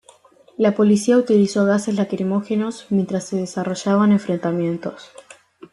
[0.57, 5.11] La Policía utilizó gases lacrimógenos, mientras se desarrollaban enfrentamientos.